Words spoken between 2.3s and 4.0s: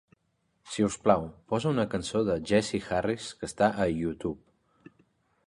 de Jesse Harris que està a